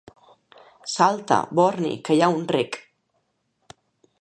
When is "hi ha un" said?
2.17-2.49